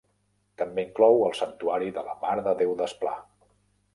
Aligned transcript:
També 0.61 0.85
inclou 0.85 1.19
el 1.25 1.35
santuari 1.41 1.93
de 1.99 2.05
la 2.09 2.17
Mare 2.23 2.45
de 2.49 2.57
Déu 2.63 2.75
d'Esplà. 2.83 3.15